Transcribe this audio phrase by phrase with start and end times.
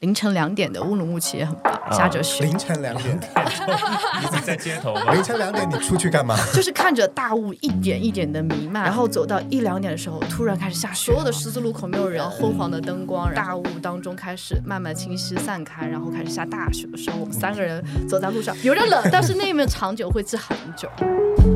[0.00, 3.18] 凌晨两点的乌鲁木齐也很棒，下着雪，凌晨两点，
[4.22, 5.12] 你是在街头吗？
[5.12, 6.36] 凌晨两点你出去干嘛？
[6.54, 20.88] 就是看着大雾一点一点的弥漫，然后走到一两点的时候，突然开始下雪，所有的十字路口没有人，昏黄的灯光，大雾当中开始慢慢清晰散开，然后开始下大雪的时候，我们三个人走在路上， 有点冷，但是那一面长久会治很久。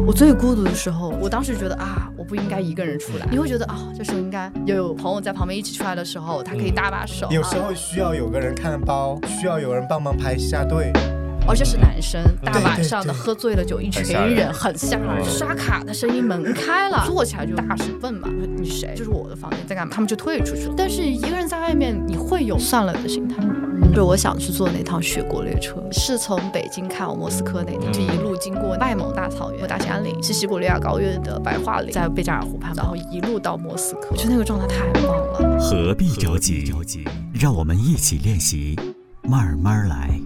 [0.05, 3.27] 我最孤独的时候，我当时觉得啊，我不应该一个人出来。
[3.31, 7.29] 你会觉得啊，这时候应该有朋友在旁边一起出来的时候，他可以搭把手。
[7.31, 10.93] 有时候需要有个人看包，需要有人帮忙排一下队。
[11.47, 18.95] 而且是男生，大晚上的喝醉了酒，一群人很吓人，刷卡的声音门开了，坐起来就大声问嘛，你谁？
[18.97, 19.93] 这是我的房间，在干嘛？
[19.93, 20.75] 他们就退出去了。
[20.77, 23.37] 但是一个人在外面，你会有算了的心态。
[23.95, 35.59] 就我想去坐那趟雪国列车，是从北京开往莫斯科那趟，就一路经过外蒙大草原、大兴安岭、西西伯利亚高原的白桦林，在贝加尔湖畔，然后一路到莫斯科，我觉得那个状态太棒了。
[35.59, 36.65] 何必着急？
[37.35, 38.79] 让我们一起练习，
[39.23, 40.19] 慢慢来。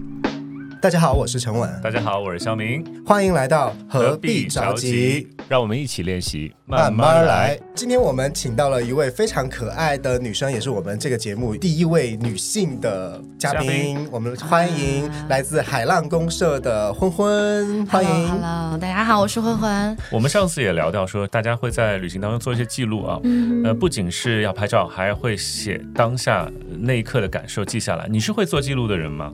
[0.87, 5.27] 大家好，我是陈稳，大家好，我是肖明，欢迎来到何必着急，？
[5.49, 7.59] 让我们一起练习，慢慢来。。
[7.75, 13.67] 今天我们请到了一位非常可爱的女生，也是我们这个节目第一位女性的嘉宾。
[13.67, 18.29] 嘉宾我们欢迎来自海浪公社的昏昏，欢迎。
[18.29, 19.67] Hello，大家好，我是慧慧。
[20.09, 28.07] 我们上次也聊到说，大家会在旅行当中做一些记录啊，嗯呃，不仅是要拍照，还会写当下那一刻的感受记下来。
[28.09, 29.29] 你是会做记录的人吗？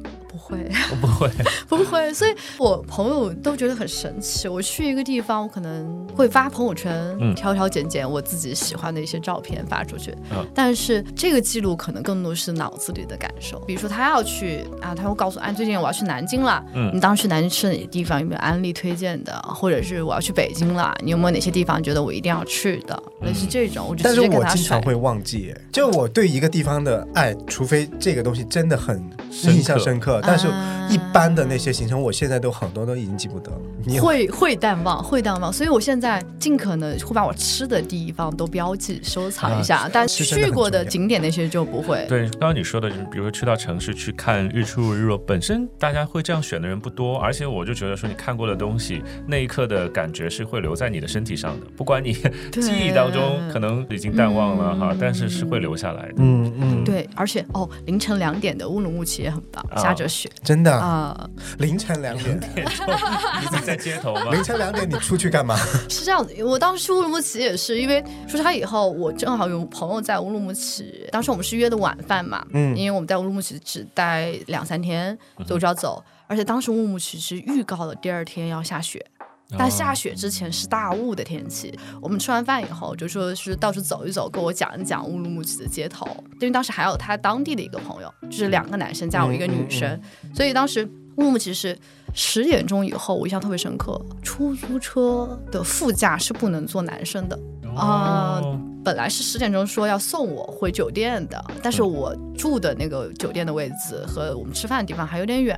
[0.47, 0.69] 不会。
[0.91, 1.29] 我 不会，
[1.69, 4.47] 不会，所以我朋友都觉得很神奇。
[4.47, 10.11] 我去一个地方，我可能会发朋友圈，嗯挑挑拣拣我自己喜欢的一些照片发出去。
[10.31, 13.59] 嗯但是这个记录可能更多是脑子里的感受。
[13.59, 18.19] 比如说他要去啊，他会告诉我，哎，最近我要去南京了，嗯你当时去南京吃哪些地方？
[18.19, 19.33] 有没有安利推荐的？
[19.43, 23.01] 或者是我要去北京了，你有没有哪些地方觉得我一定要去的？
[23.21, 24.43] 类似这种，我就但是我。
[24.53, 28.97] 经常会忘记，就我对一个地方的爱，除非这个东西真的很
[29.31, 33.61] 深刻印象深刻，但是啊一般的那些行程，我现在都很多都已经记不得了。
[33.85, 42.03] 你会会淡忘，会淡忘，所以我现在尽可能会把我吃的地方都标记收藏一下，啊但去过的景点那些就不会。
[42.09, 52.13] 对，刚刚你说的，就是比如说去到城市去看日出日落，本身大家会这样选的人不多，而且我就觉得说你看过的东西，那一刻的感觉是会留在你的身体上的，不管你
[52.51, 56.15] 记忆当中可能已经淡忘了哈，但是是会留下来的。
[56.17, 59.81] 嗯嗯，对，而且哦，凌晨两点的乌鲁木齐也很棒，啊。
[59.81, 61.29] 下着雪真的啊、
[61.59, 62.39] 凌晨两点，
[63.41, 64.31] 你是在街头吗？
[64.31, 65.55] 凌晨两点你出去干嘛？
[65.89, 66.43] 是这样的。
[66.43, 76.03] 我当时去乌鲁木齐也是，因为出差以后，我正好有朋友在乌鲁木齐，当时我们是约的晚饭嘛，嗯因为我们在乌鲁木齐只待两三天，所以我就要走。
[76.25, 79.05] 而且当时乌鲁木齐是预告了第二天要下雪，
[79.57, 81.77] 但下雪之前是大雾的天气。
[82.01, 86.05] 我们吃完饭以后就说是到处走一走，跟我讲一讲乌鲁木齐的街头。
[86.39, 89.99] 因为当时还有他当地的一个朋友，就是两个男生加我一个女生，
[90.33, 90.83] 所以当时
[91.17, 91.77] 乌鲁木齐是
[92.13, 97.39] 十点钟以后，我印象特别深刻，出租车的副驾是不能坐男生的。
[97.75, 105.57] 啊哦本来是十点钟说要送我回酒店的，但是我住的那个酒店的位置和我们吃饭的地方还有点远，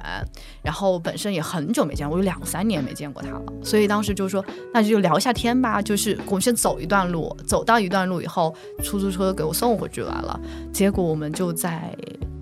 [0.61, 8.53] 然后本身也很久没见，我有两三年没见过他了，所以当时就说那就聊一下天吧，就是我们先走一段路，走到一段路以后，
[8.83, 10.39] 出租车给我送回去完了，
[10.71, 11.91] 结果我们就在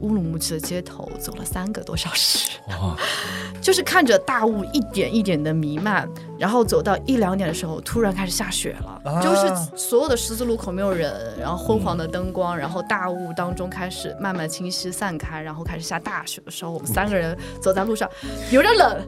[0.02, 2.60] 乌鲁木齐的街头走了三个多小时。
[2.68, 2.94] 哇，
[3.62, 6.10] 就是看着大雾一点一点的弥漫，
[6.44, 18.10] 然后走到一两点的时候，突然开始下雪了，啊就是所有的十字路口没有人，然后昏黄的灯光，然后大雾当中开始慢慢清晰散开，然后开始下大雪的时候，我们三个人走在路上，
[18.52, 19.02] 有点冷，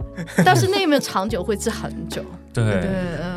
[0.45, 2.23] 但是那一面长久会记很久。
[2.53, 2.89] 对，对，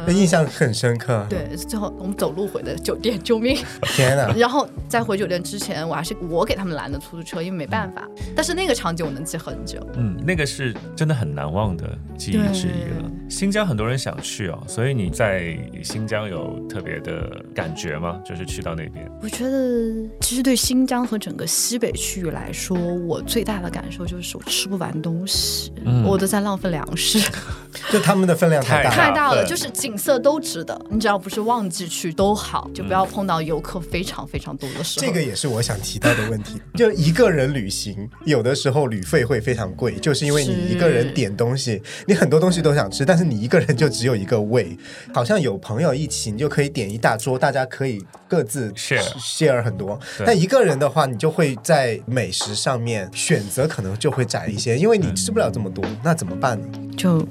[0.07, 0.15] 嗯。
[0.15, 1.27] 印象很深刻。
[1.29, 3.59] 对，最后我们走路回的酒店， 救命！
[3.83, 4.33] 天哪！
[4.37, 8.09] 然后在回酒店之前，我还是我给他们拦的出租车，因为没办法。
[8.37, 9.85] 但是那个场景我能记很久。
[9.95, 11.85] 嗯，那个是真的很难忘的
[12.17, 13.11] 记忆之一了。
[13.29, 18.21] 新疆很多人想去哦，所以你在新疆有特别的感觉吗？
[18.25, 27.19] 就是去到那边，我觉得，其实对新疆和整个西北区域来说，我最大的感受就是我吃不完东西，嗯我都在浪费粮食，
[27.91, 28.95] 就他们的分量太大了。
[28.97, 29.45] 太大了。
[29.47, 35.07] 就是景色都值得，你只要不是旺季去都好，就不要碰到游客非常非常多的时候。
[35.07, 44.77] 这个也是我想提到的问题， 就一个人旅行，有的时候旅费会非常贵，就是因为你一个人点东西，你很多东西都想吃，但是你一个人就只有一个胃。
[45.13, 49.99] 好像有朋友一起，你就可以点一大桌，大家可以各自 Share share 很多。
[50.17, 56.69] 对但一个人的话，你就会在美食上面选择可能就会窄一些，因为你吃不了这么多，那怎么办呢？
[56.97, 57.27] 就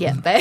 [0.00, 0.40] 点呗。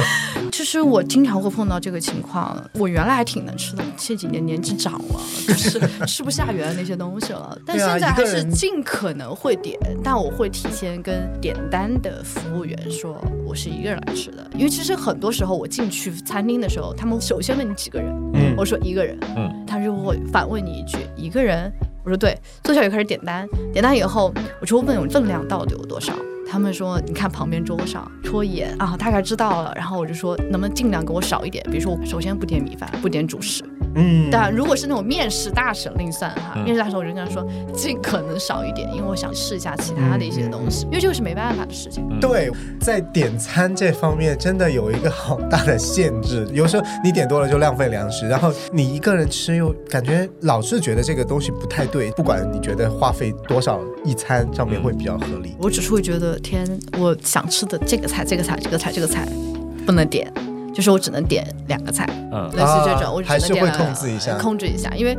[0.52, 2.62] 其实我经常会碰到这个情况。
[2.74, 7.56] 我原来还挺能吃的，这几年年纪长了，就是吃不下原来那些东西了。
[7.64, 21.72] 但现在还是尽可能会点，但我会提前跟点单的服务员说我是一个人来吃的，因为其实很多时候我进去餐厅的时候，他们首先问你几个人，嗯我说一个人，嗯，他就会反问你一句一个人，
[22.04, 26.12] 我说对，坐下就开始点单，点单以后我就问我分量到底有多少。
[26.50, 31.64] 他们说：“你看旁边桌上，戳一眼啊，大概知道了。”然后我就说：“能不能尽量给我少一点？
[31.70, 33.62] 比如说，我首先不点米饭，不点主食。
[33.94, 42.06] 嗯，但如果是那种面试大省另算哈，嗯面试大省我就跟他说尽可能少一点，因为我想试一下其他的一些东西，因为这个是没办法的事情。
[42.20, 42.50] 对，
[42.80, 55.56] 在点餐这方面真的有一个好大的限制，有时候你点多了就浪费粮食，然后你一个人吃又感觉老是觉得这个东西不太对，不管你觉得花费多少一餐上面会比较合理。
[55.58, 56.66] 我只是会觉得，天，
[56.98, 59.26] 我想吃的这个菜、这个菜、这个菜、这个菜
[59.86, 60.32] 不能点，
[60.74, 62.50] 就是我只能点两个菜，嗯。
[62.52, 64.38] 类似这种，啊我只还是会能点两个控制一下。
[64.38, 65.16] 控制一下，因为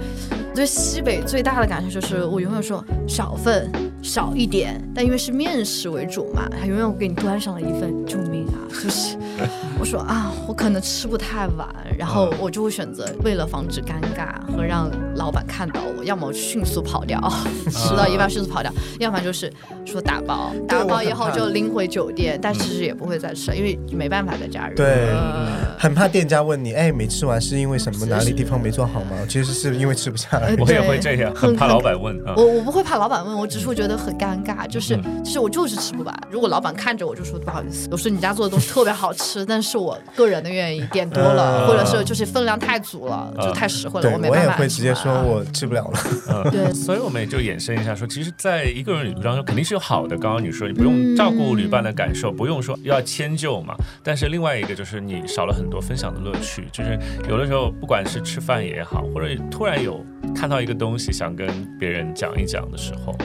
[0.56, 3.72] 对西北最大的感受就是，我永远说少份
[4.02, 8.56] 少一点，但因为是面食为主嘛，他永远会给你端上了一份，救命啊！
[8.70, 9.18] 就是
[9.80, 11.68] 我说啊，我可能吃不太完，
[11.98, 17.20] 然后我就会选择为了防止尴尬和让老板看到我，要么迅速跑掉，
[17.72, 19.52] 吃到一半迅速跑掉，要不然就是
[19.86, 24.76] 说打包，打包以后就拎回酒店，但其实也不会再吃，因为没办法再加热。
[24.76, 25.50] 对呃
[25.80, 28.06] 很怕店家问你，哎，没吃完是因为什么？
[28.06, 29.16] 哪里地方没做好吗？
[29.30, 30.56] 其实是因为吃不下来呃。
[30.60, 32.34] 我也会这样，很很怕老板问啊。
[32.36, 36.22] 我我不会怕老板问，我只是会觉得很尴尬，就是、嗯就是我就是吃不完。
[36.32, 44.46] 如果老板看着我就说不好意思，我说你家做的东西特别好吃，但是我个人的愿意点多了，嗯或者是就是分量太足了，嗯就太实惠了，我没办法。
[44.48, 46.00] 我也会直接说我吃不了了。
[46.30, 50.18] 嗯，对所以我们也就衍生一下说，其实，在一个人旅途当中，肯定是有好的。
[50.18, 53.76] 刚刚你说你不用照顾旅伴的感受，不用说要迁就嘛。
[54.04, 56.98] 但是另外一个就是你少了很多分享的乐趣，就是
[57.28, 60.04] 有的时候不管是吃饭也好，或者突然有
[60.36, 61.48] 看到一个东西想跟
[61.80, 63.16] 别人讲一讲的时候，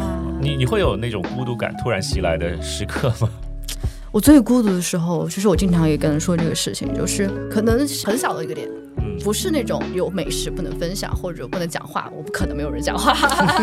[0.00, 0.18] 啊。
[0.40, 3.28] 你你会有那种孤独感突然袭来的时刻吗？
[4.10, 8.68] 我最孤独的时候，其实我经常也跟人说这个事情，就是可能很小的一个点，
[8.98, 13.16] 嗯不是那种有美食不能分享或者不能讲话，我不可能没有人讲话，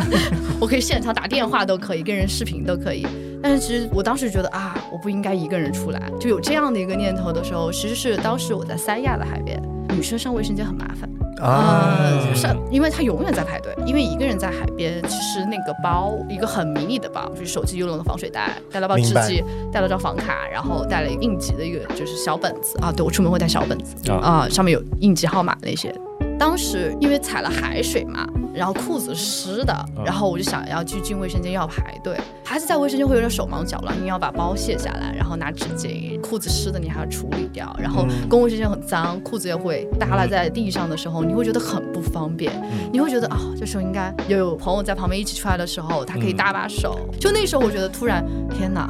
[0.60, 3.06] 我可以现场打电话都可以，跟人视频都可以。
[3.44, 9.62] 但是其实我当时觉得啊，我不应该一个人出来，就有这样的一个念头的时候，其实是当时我在三亚的海边，
[9.96, 11.10] 女生上卫生间很麻烦。
[11.40, 19.42] 啊，就是因为她永远在排队，因为一个人在海边，其实那个包一个很迷你的包，就是手机游泳的防水袋，带了包纸巾，
[19.72, 25.96] 带了张房卡，然后带了一个应急的一个就是小本子啊，对我出门会带小本子啊啊，上面有应急号码那些。
[26.40, 42.52] 当时因为踩了海水嘛，然后裤子湿的，然后我就想要去进卫生间要排队，还是在卫生间会有点手忙脚乱，你要把包卸下来，然后拿纸巾，裤子湿的你还要处理掉，然后公共卫生间很脏，裤子也会耷拉在地上的时候，你会觉得很不方便，
[42.94, 46.98] 你会觉得啊、这时候应该有朋友在旁边一起出来的时候，他可以搭把手。
[47.20, 48.90] 就那时候我觉得突然，天哪，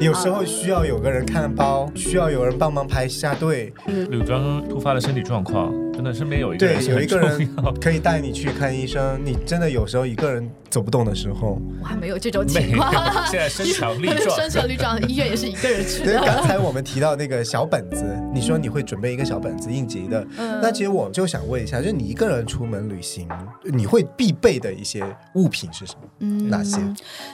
[0.00, 3.72] 有时候需要有个人看包，需要有人帮忙排下队，
[4.10, 7.72] 柳庄突发的身体状况，真的身边有一个对人，对有一个很重人要。
[7.80, 9.18] 可以带你去看医生。
[9.24, 18.04] 你真的有时候一个人走不动的时候，我还没有这种情况。，现在身强力壮，身强力壮，医院也是一个人去对，刚才我们提到那个小本子，
[18.34, 23.26] 你说你会准备一个小本子应急的，嗯那其实我就想问一下，就是你一个人出门旅行，
[23.64, 25.02] 你会必备的一些
[25.34, 26.08] 物品是什么？
[26.20, 26.78] 嗯哪些？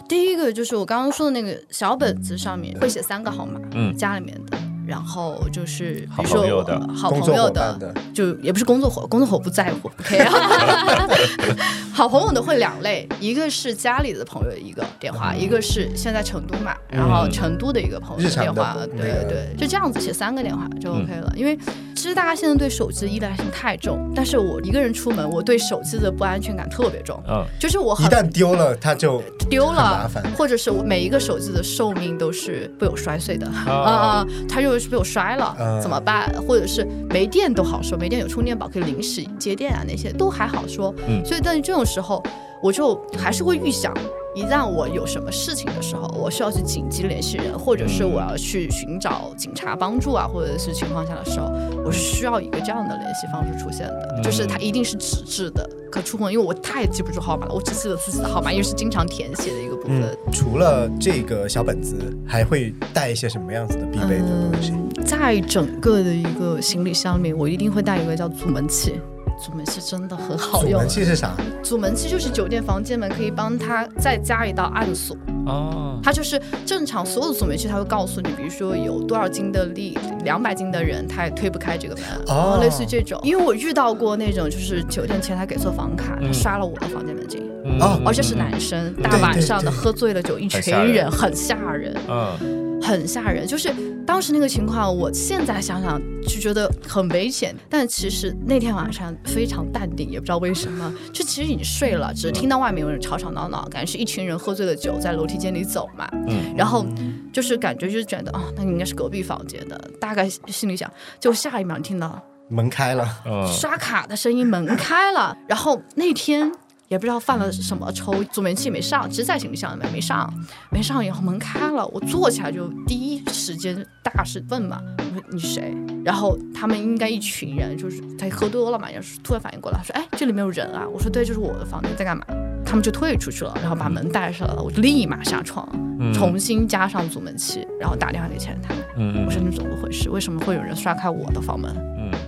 [0.09, 4.59] 第一个就是我刚刚说的那个小本子上面会写三个号码，嗯家里面的。
[4.85, 10.19] 然后就是，比如说朋友的好朋友的，就也不是工作伙，工作伙不在乎，OK
[11.95, 21.31] 好朋友的会两类，一个是家里的朋友一个电话，一个是现在成都嘛，然后成都的一个朋友的电话，那个对对，就这样子写三个电话就 OK 了。
[21.37, 21.57] 因为
[21.95, 33.47] 其实大家现在对手机的依赖性太重，但是我一个人出门，我对手机的不安全感特别重，嗯，就是我很一旦丢了，它就丢了烦，或者是我每一个手机的寿命都是被我摔碎的。
[33.49, 33.65] 啊。
[33.67, 36.33] 哦 啊，它就是被我摔了嗯，怎么办？
[36.49, 40.95] 或者是没电都好说，没电有充电宝可以临时接电啊，那些都还好说。
[41.07, 41.23] 嗯。
[41.25, 42.23] 所以但是这种时候，
[42.63, 43.93] 我就还是会预想。
[44.35, 51.53] 一旦我有什么事情的时候，我需要去紧急联系人，或者是我要去寻找警察帮助啊，或者是情况下的时候，
[51.85, 60.01] 我是需要一个这样的联系方式出现的，就是它一定是纸质的，可触控，因为我太记不住号码了，我只记得自己的号码，因为是经常填写的一个部分。
[60.01, 61.95] 嗯，除了这个小本子，
[62.27, 64.73] 还会带一些什么样子的必备的东西？
[64.73, 68.99] 嗯，在整个的一个行李箱里面，我一定会带一个叫阻门器。
[69.41, 70.73] 阻门器真的很好用。
[70.73, 71.35] 阻，门器是啥？
[71.63, 82.59] 阻门器就是酒店房间门可以帮他再加一道暗锁，哦，它就是正常所有的阻门器，它会告诉你，比如说有多少斤的力，两百斤的人他也推不开这个门，哦。
[82.61, 83.21] 类似于这种。
[83.23, 87.79] 因为我遇到过那种，就是酒店前台给错房卡，他嗯刷了我的房间门禁，嗯。
[87.81, 88.01] 哦。
[88.05, 90.93] 而且是男生，大晚上的喝醉了酒，一群人。
[90.93, 91.97] 人，很吓人。
[92.09, 93.47] 嗯，很吓人。
[93.47, 93.73] 就是
[94.07, 106.09] 当时那个情况，我现在想想就觉得很危险，但其实那天晚上非常淡定，也不知道为什么，就其实已经睡了，只是听到外面有人吵吵闹闹，感觉是一群人喝醉了酒在楼梯间里走嘛。
[106.29, 106.55] 嗯。
[106.57, 106.87] 然后
[107.33, 116.53] 就是感觉就是觉得啊、那应该是隔壁房间的，大概心里想，就下一秒听到门开了，嗯刷卡的声音，门开了，然后那天。
[116.93, 120.31] 也不知道犯了什么愁，左门器没上，其实在行李箱里面没上，
[120.71, 125.75] 没上以后门开了，我坐起来就第一时间大声问嘛，我说你是谁？
[126.05, 132.23] 然后他们应该一群人，就是他喝多了嘛，也是突然反应过来，说哎这里面有人啊，我说对，就是我的房间，在干嘛？
[132.63, 135.67] 他们就退出去了，然后把门带上了，我就立马下床，
[135.99, 140.11] 嗯重新加上阻门器，然后打电话给前台，嗯我说你怎么回事？
[140.11, 141.75] 为什么会有人刷开我的房门？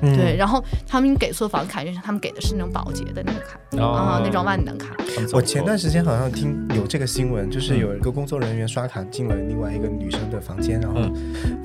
[0.00, 4.95] 对，，然后他们给错房卡，就是他们给的是那种保洁的那个卡哦啊，那种万能卡。
[5.33, 11.00] 我前段时间好像听有这个新闻，就是有一个工作人员刷卡进了另外一个女生的房间，然后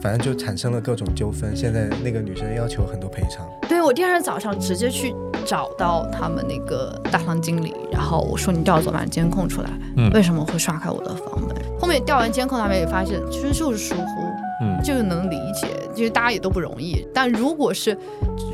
[0.02, 1.56] 反正就产生了各种纠纷。
[1.56, 3.48] 现在那个女生要求很多赔偿。
[3.68, 5.14] 对我第二天早上直接去
[5.46, 11.56] 找到他们那个大堂经理，然后我说你调昨晚监控出来，嗯为什么会刷开我的房门？
[11.80, 14.29] 后面调完监控，他们也发现其实就是疏忽，嗯
[14.84, 17.06] 这个能理解，就是大家也都不容易。
[17.14, 17.98] 但如果是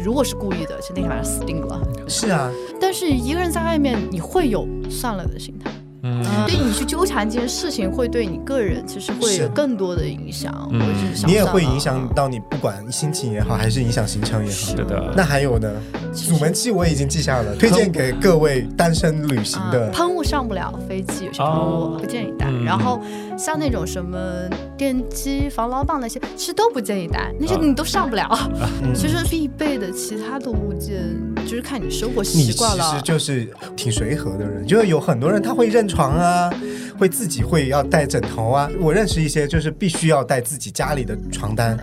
[0.03, 1.79] 如果是故意的，就那天晚上死定了。
[2.07, 5.71] 是啊，但是一个人在外面，你会有算了的心态。
[6.07, 10.69] 嗯对你去纠缠这件事情，会对你个人其实会有更多的影响。
[10.71, 10.79] 嗯
[11.25, 14.55] 你也会影响到你，不管心情也好，还是影响行程也好。
[14.55, 15.67] 是的，那还有呢？
[16.13, 19.89] 阻门器我已经记下了，推荐给各位单身旅行啊的。
[19.89, 22.45] 喷雾上不了飞机，有些喷哦雾不建议带。
[22.51, 23.01] 嗯然后
[23.37, 24.17] 像那种什么
[24.77, 28.27] 电击、防牢棒那些，其实都不建议带，那些啊你都上不了。
[28.81, 31.01] 嗯其实必备的其他的物件，
[31.45, 33.01] 就是看你生活你习其实。
[33.03, 36.49] 就是挺随和的人，就是有很多人他会认床啊，
[36.97, 38.69] 会自己会要带枕头啊。
[38.79, 41.77] 我认识一些就是必须要带自己家里的床单、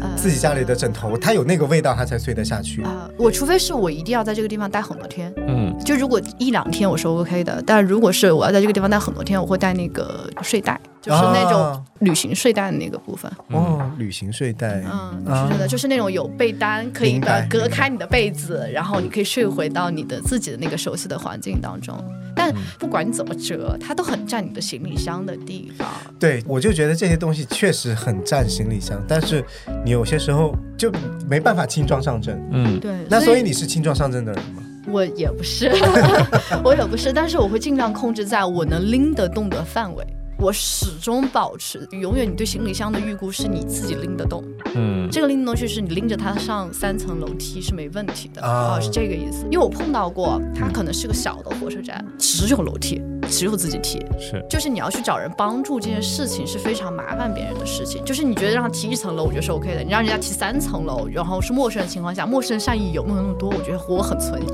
[0.00, 2.82] 呃自己家里的枕头，它有那个味道他才睡得下去。
[2.82, 13.30] 啊、我除非是我一定要在这个地方待很多天，嗯就如果一两天我是 OK 的，但如果是我要在这个地方待很多天，我会带那个睡袋，就是那种啊旅行睡袋的那个部分。
[13.48, 21.94] 哦，旅行睡袋，嗯，啊是的，就是那种有被单可以隔开你的被子，然后你可以睡回到你的自己的那个熟悉的环境当中。
[22.36, 25.86] 但不管你怎么折，它都很占你的行李箱的地方。
[26.18, 29.44] 对我就觉得这些东西确实很占行李箱，但是
[29.84, 30.90] 你有些时候就
[31.28, 32.40] 没办法轻装上阵。
[32.52, 34.62] 嗯对，那所以你是轻装上阵的人吗？
[34.86, 35.70] 我也不是，
[36.64, 40.04] 我也不是，但是我会尽量控制在我能拎得动的范围。
[40.36, 44.44] 我始终保持，永远你对行李箱的预估是你自己拎得动，
[44.74, 49.44] 嗯这个拎得动就是你拎着它上三层楼梯是没问题的啊啊、是这个意思。
[49.44, 53.00] 因为我碰到过，它可能是个小的火车站，只有楼梯，
[53.34, 58.00] 只有自己提，是就是你要去找人帮助这件事情是非常麻烦别人的事情。
[58.04, 63.50] 就是你觉得让他提一层楼，我觉得是 OK 的；你让人家提三层楼，然后是陌生人的情况下，陌生人善意有没有那么多？
[63.50, 64.46] 我觉得我很存疑。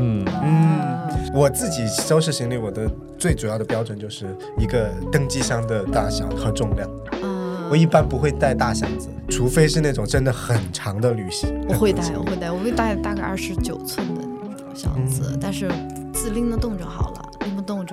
[0.00, 4.26] 嗯嗯，我自己收拾行李，我的最主要的标准就是
[4.56, 6.88] 一个登机箱的大小和重量。
[7.20, 11.52] 嗯，我一般不会带大箱子，除非是那种真的很长的旅行。
[11.68, 15.68] 我会带，我会带，我会带大概二十九寸的那种箱子，嗯但是
[16.12, 17.17] 自拎得动就好了，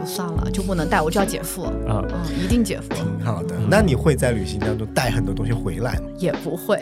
[0.05, 2.05] 就算了，就不能带，我就要减负，啊。
[2.09, 3.55] 嗯，一定减负，挺好的。
[3.67, 6.01] 那你会在旅行当中带很多东西回来吗？
[6.19, 6.79] 也不会。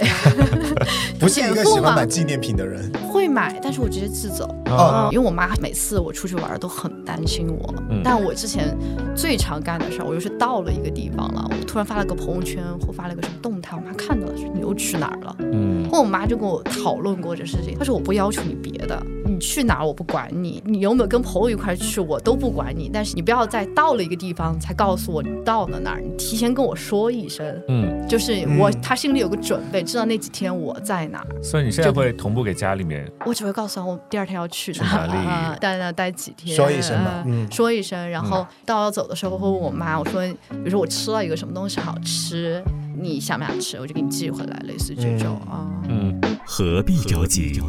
[1.17, 2.91] 不是一个喜欢买纪念品的人。
[3.07, 4.43] 会买，但是我直接寄走。
[4.65, 8.01] 哦因为我妈每次我出去玩都很担心我，嗯。
[8.03, 8.77] 但我之前
[9.15, 15.35] 最常干的事儿，我就是到了一个地方了，我突然发了个朋友圈或发了个什么动态，我妈看到了，说你又去哪儿了？
[15.39, 15.87] 嗯。
[15.89, 35.13] 后我妈就跟我讨论过这事情，她说我不要求你别的，你去哪儿我不管你，你有没有跟朋友一块儿去我都不管你，但是你不要再到了一个地方才告诉我你到了哪儿，你提前跟我说一声，嗯，就是我嗯她心里有个准备，知道那几天我在哪儿，所以你现在会同步给家里面我只会告诉他我第二天要去去哪里？
[35.13, 37.49] 啊 待那待几天，说一声嘛啊嗯。
[37.51, 42.63] 说一声，然后到要走的时候会问我妈，我说比如说我吃了一个什么东西好吃。
[42.95, 43.77] 你想不想吃？
[43.77, 45.65] 我就给你寄回来，类似于这种啊。
[45.89, 47.61] 嗯何必着急？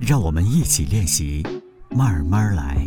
[0.00, 1.44] 让我们一起练习，
[1.90, 2.86] 慢慢来。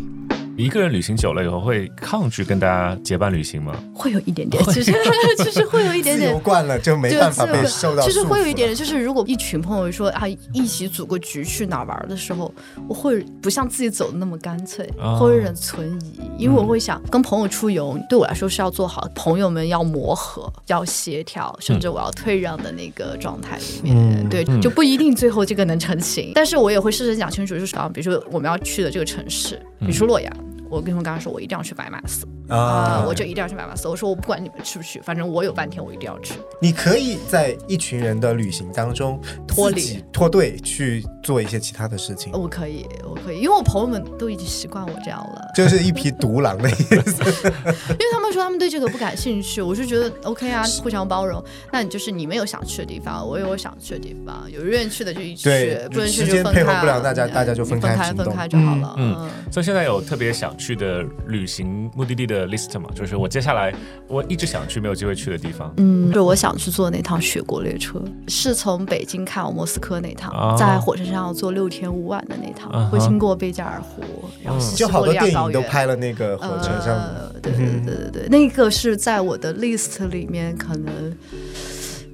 [0.56, 3.74] 一个人旅行久了以后，会抗拒跟大家结伴旅行吗？
[3.94, 4.92] 会有一点点，其实
[5.38, 6.38] 其实会有一点点自由。
[6.38, 8.06] 惯了就没办法被受到束缚了。
[8.06, 12.52] 其实会有一点点，就是如果一群朋友说啊，一起组个局去哪儿玩的时候，
[12.88, 23.94] 我会不像自己走的那么干脆，哦会有点存疑，因为我会想跟朋友出游，对我来说是要做好朋友们要磨合、要协调，甚至我要退让的那个状态里面。
[23.96, 30.32] 嗯对，就不一定最后这个能成型，但是我也会事先讲清楚，就是啊比如说我们要去的这个城市，比如说洛阳。
[30.68, 32.26] 我跟他们刚刚说，我一定要去白马寺。
[32.48, 33.88] 啊、啊，我就一定要去白马斯。
[33.88, 36.34] 我说我不管你们去不去，反正我有半天，我一定要去。
[36.60, 47.24] 你可以在一群人的旅行当中脱离脱队去做一些其他的事情，我可以，我可以，因为我朋友们都已经习惯我这样了，就是一匹独狼的意思。
[47.90, 51.42] 因为他们说他们对这个不感兴趣，我就觉得 OK 啊，互相包容。
[51.72, 56.52] 那你就是你们有想去的地方，我有我想去的地方，有愿意去的就一起去对，不能去就分开啊。
[56.52, 58.94] 配合不了大家嗯大家就分分开行动分开就好了。
[58.98, 62.90] 嗯嗯，所以现在有特别想去的旅行目的地的 list 嘛？
[62.94, 63.72] 就是我接下来
[64.08, 65.72] 我一直想去没有机会去的地方。
[65.76, 74.02] 嗯，就是我想去坐那趟雪国列车，是从北京开往莫斯科那趟，哦在火车上要坐六天五晚的那趟，嗯会经过贝加尔湖，
[74.42, 80.92] 然后西就好多伯利亚电影都拍了那个火车上，呃，对对对对对，那个是在我的 list 里面可能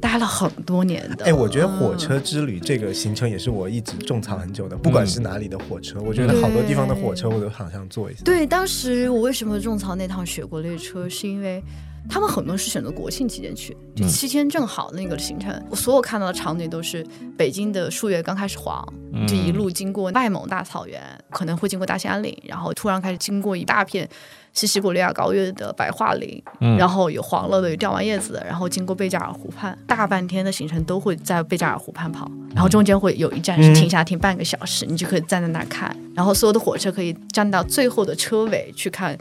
[0.03, 1.25] 待了很多年的。
[1.25, 8.21] 哎，我觉得火嗯车之旅这个行程也是我一直种草很久的，不管是哪里的火车，我觉得好多地方的火车我都好想坐一下。
[8.25, 11.63] 对，当时我为什么种草那趟雪国列车，是因为。
[12.09, 15.51] 他们很多是选择国庆期间去，就嗯七天正好那个行程。
[15.71, 17.07] 我所有看到的场景都是
[17.39, 24.07] 北京的树叶刚开始黄，嗯就一路经过外蒙大草原，可能会经过大兴安岭，然后突然开始经过一大片
[24.53, 39.17] 西西伯利亚高原的白桦林，嗯然后有黄了的，有掉完叶子的，然后经过贝加尔湖畔，大半天的行程都会在贝加尔湖畔跑，然后中间会有一站是停下停半个小时，你就可以站在那儿看，然后所有的火车可以站到最后的车尾去看。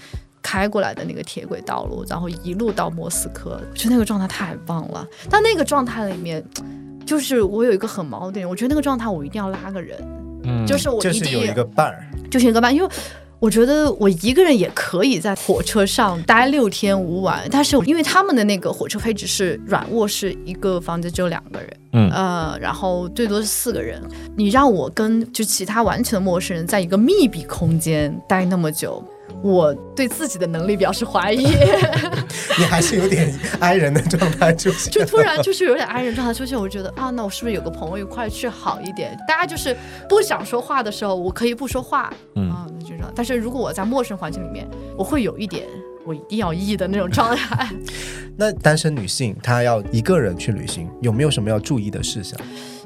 [0.52, 5.08] 开过来的那个铁轨道路，然后一路到莫斯科，我觉得那个状态太棒了。
[5.30, 6.44] 但那个状态里面，
[7.06, 9.98] 就是我有一个很矛盾，我觉得那个状态我一定要拉个人，
[10.44, 12.90] 嗯就是我一定就是有一个伴儿，就是一个伴，因为
[13.40, 24.02] 我觉得我一个人也可以在火车上待六天五晚，但是因为他们的那个火车配置是软卧室，一个房间只有两个人，嗯呃，然后最多是四个人，
[24.36, 29.02] 你让我跟就其他完全的陌生人在一个密闭空间待那么久。
[29.44, 31.46] 我对自己的能力表示怀疑，
[32.58, 34.92] 你还是有点 i 人的状态出现。
[34.92, 39.18] 就突然就是有点安人状态出现，我觉得啊，那我是不是有个朋友一块去好一点？
[39.28, 39.76] 大家就是
[40.08, 43.12] 不想说话的时候，我可以不说话，嗯啊，那就这样。
[43.16, 45.66] 但是如果我在陌生环境里面，我会有一点
[46.06, 47.70] 我一定要 E 的那种状态。
[48.38, 52.40] 那单身女性她要一个人去旅行，有没有什么要注意的事项？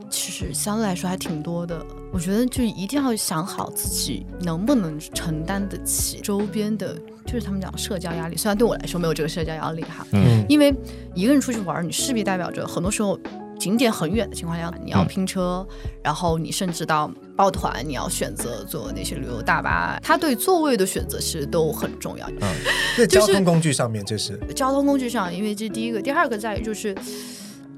[0.10, 8.38] 其实相对来说还挺多的，我觉得就一定要想好自己能不能承担得起周边的，就是他们讲社交压力。
[8.38, 10.74] 虽然对我来说没有这个社交压力哈，嗯因为
[11.13, 13.20] 一个人出去玩，你势必代表着很多时候
[13.60, 15.68] 景点很远的情况下，你要嗯拼车，
[16.04, 22.30] 然后你甚至到抱团，你要选择坐那些旅游大巴，它对座位的选择其实都很重要。
[22.41, 22.54] 嗯
[22.98, 26.96] 在就是交通工具上面，这是交通工具上，因为这是第一个，第二个在于就是。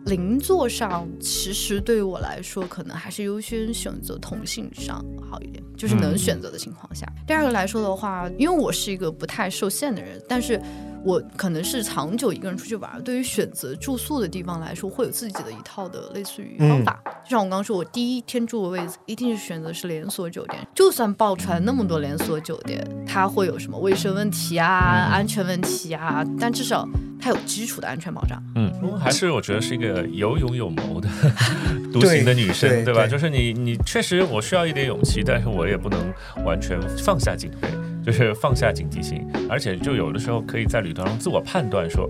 [0.08, 7.06] 邻座上，其实对于我来说，可能还是优先选择同性上好一点，就是能选择的情况下。
[7.28, 10.60] 第二个来说的话，因为我是一个不太受限的人，但是
[11.04, 17.00] 我可能是长久一个人出去玩，对于选择住宿的地方来说，会有自己的一套的类似于方法。
[17.24, 26.88] 就像我刚刚说，我第一天住的位置一定是选择是连锁酒店，就算爆出来那么多连锁酒店，它会有什么卫生问题啊、安全问题啊，但至少
[27.28, 28.42] 它有基础的安全保障。
[28.56, 31.10] 嗯，还是我觉得是一个有勇有谋的
[31.92, 32.86] 独行的女生，吧？
[32.86, 36.00] 对对就是你，你确实我需要一点勇气，但是我也不能
[36.46, 37.68] 完全放下警备，
[38.06, 42.10] 就是放下警惕心，而且就有的时候可以在旅途中自我判断说，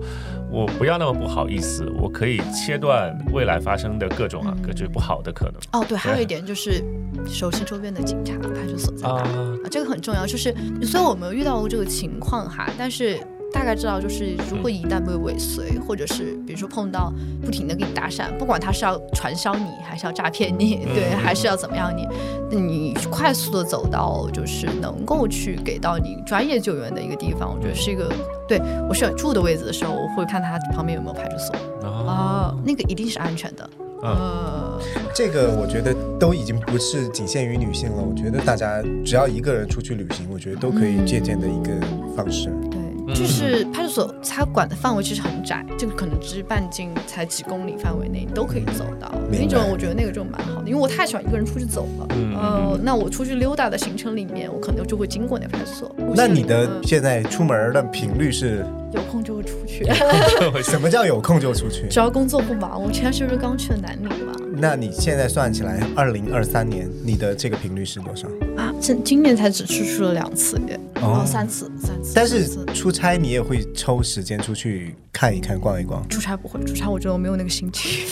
[0.52, 6.84] 我不要那么不好意思，我可以切断未来发生的各种啊，各种不好的可能哦，对，还有一点就是
[7.26, 9.24] 熟悉周边的警察派出所在哪啊。
[9.64, 10.28] 啊，这个很重要。
[10.28, 10.54] 就是
[10.84, 13.20] 虽然我没有遇到过这个情况哈，但是
[13.54, 17.12] 大概知道，就是如果一旦被尾随，或者是比如说碰到
[17.44, 22.08] 不停的给你搭讪，不管他是要传销你，还是要诈骗你，对，还是要怎么样你，
[22.52, 28.12] 那你快速的走到就是能够去给到你专业救援的一个地方，我觉得是一个
[28.48, 31.56] 对我选住的位置的时候，我会看他旁边有没有派出所
[31.88, 33.70] 啊，啊，那个一定是安全的。
[33.74, 34.80] 嗯呃，
[35.12, 38.04] 这个，我觉得都已经不是仅限于女性了。
[38.04, 41.74] 我觉得大家只要一个人出去旅行，我觉得都可以借鉴的一个
[42.16, 42.52] 方式。
[42.70, 42.80] 对，
[43.14, 49.12] 就是派出所它管的范围其实很窄，就可能只是半径才几公里范围内你都可以走到。
[49.32, 52.08] 那种我觉得那个就蛮好的，因为我太喜欢一个人出去走了。
[52.12, 55.96] 嗯呃，那我出去溜达的行程里面，我可能就会经过那派出所。
[56.16, 59.86] 那你的嗯现在出门的频率是有空就会出去，
[60.64, 61.88] 什么叫有空就出去？
[61.90, 62.82] 只要工作不忙。
[62.82, 64.34] 我前是不是刚去了南宁嘛？
[64.60, 68.28] 那你现在算起来，二零二三年你的这个频率是多少？
[68.58, 72.14] 啊，今今年才只出去了两次耶，哦哦，三次，三次。
[72.16, 76.08] 但是出差你也会抽时间出去看一看、逛一逛。
[76.10, 78.08] 出差不会，出差我觉得我没有那个心情。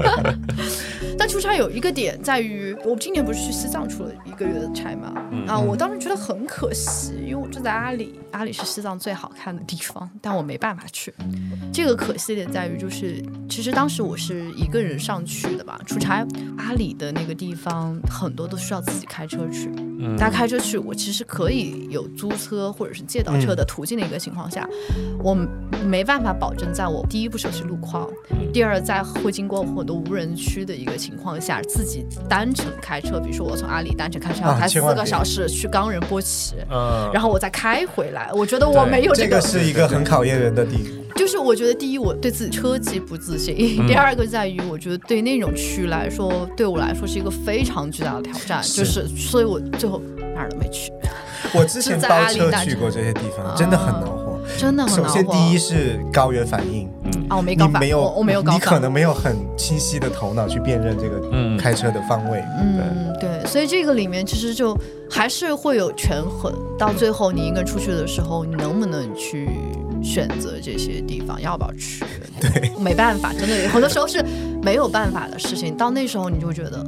[1.40, 5.12] 差有一个点在于，我今年不是去西藏出了一个月的差嘛？
[5.46, 11.12] 啊，我当时觉得很可惜，因为我住在阿里，阿里是西藏最好看的地方，但我没办法去。
[11.72, 16.26] 这个可惜点在于，就是其实当时我是一个人上去的吧，出差。
[16.58, 24.68] 阿里的那个地方很多都需要自己开车去，嗯大家开车去，我其实可以有租车或者是借到车的途径的一个情况下，
[25.22, 25.34] 我
[25.84, 28.08] 没办法保证在我第一不熟悉路况，
[28.52, 36.54] 第二在会经过很多无人区的一个情况下，自己单程开车，比如说我从阿里单程开车要啊开四个小时去冈仁波齐。
[36.70, 40.96] 嗯，然后我再开回来，我觉得我没有这个，个是一个很考验人的地方。
[41.16, 50.00] 就是我觉得第一，我对自己车技不自信；嗯第二个在于，我觉得对那种区来说，对我来说是一个非常巨大的挑战，是就是，所以我最后
[50.34, 50.90] 哪儿都没去，
[51.52, 54.40] 我之前 在包阿里去过这些地方，真的很恼火。
[54.56, 55.36] 真的很首先，恼火。
[55.36, 56.88] 第一是高原反应，
[57.30, 62.42] 啊，我没你搞反，没有，我我没有搞反，你可能没有很清晰的头脑去辨认这个嗯开车的方位。
[62.60, 64.76] 嗯，对，所以这个里面其实就
[65.08, 69.48] 还是会有权衡，到最后你一个人出去的时候，你能不能去
[70.02, 72.04] 选择这些地方，要不要去？
[72.40, 74.24] 对，没办法，真的很多时候是
[74.60, 75.76] 没有办法的事情。
[75.76, 76.84] 到那时候你就会觉得，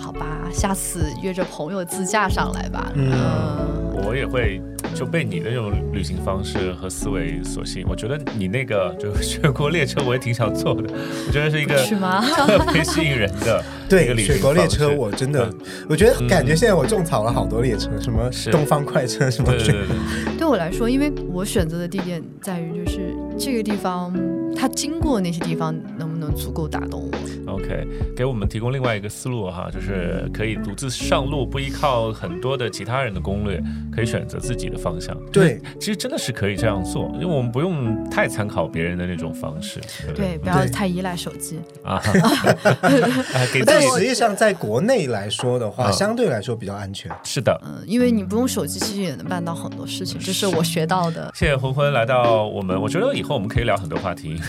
[0.00, 2.90] 好吧，下次约着朋友自驾上来吧。
[2.94, 4.60] 嗯嗯，我也会
[4.94, 7.86] 就被你的那种旅行方式和思维所吸引。
[7.88, 10.92] 我觉得你那个就雪国列车，我也挺想坐的。
[11.26, 12.20] 我觉得是一个 是吗？
[12.20, 24.14] 特别吸引人的 对，旅行雪国列车我真的嗯，我觉得感觉现在我种草了好多列车，什么东方快车，什么对对对，对我来说，因为我选择的地点在于，就是这个地方，
[24.56, 27.86] 它经过那些地方能不能足够打动我？OK，
[28.16, 33.62] 给我们提供另外一个思路哈，就是可以独自上路，不依靠很多的其他人的攻略，
[33.94, 35.16] 可以选择自己的方向。
[35.32, 39.80] 对， 其实真的是可以这样做，因为我们不用太参考别人的那种方式，
[40.14, 41.60] 对不要太依赖手机。
[41.82, 42.00] 啊，
[43.66, 47.10] 但实际上在国内来说的话，嗯相对来说比较安全。
[47.22, 47.58] 是的。
[47.64, 51.30] 嗯，因为你不用手机，其实也能办到很多事情，这是我学到的。
[51.34, 54.40] 谢谢昏昏来到我们，我觉得以后我们可以聊很多话题，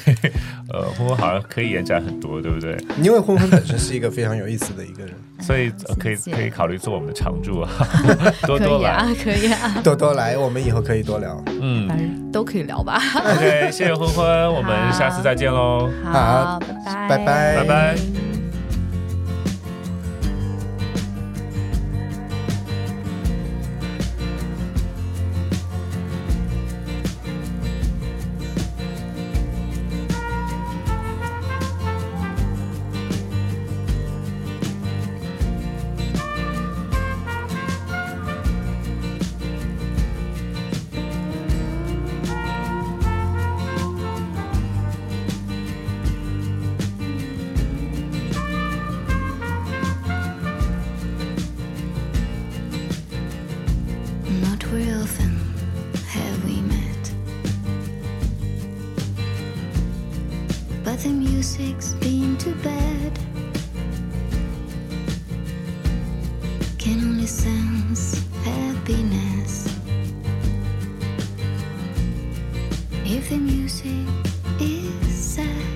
[0.73, 2.77] 呃，昏昏好像可以延展很多，对不对？
[3.01, 7.69] 因为昏昏本身是一个非常有意思的一个人，所以、呃可以可以考虑做我们的常驻啊，
[8.47, 8.89] 多可多来。
[8.91, 11.41] 啊，可以啊， 多多来，我们以后可以多聊。
[11.61, 12.99] 嗯反正都可以聊吧。
[13.15, 15.89] ，OK，谢谢昏昏，我们下次再见喽。
[16.11, 16.59] 好，
[17.09, 18.24] 拜拜，拜拜拜拜。
[61.15, 63.19] Music's been too bad.
[66.77, 69.67] Can only sense happiness
[73.05, 74.07] if the music
[74.59, 75.74] is sad.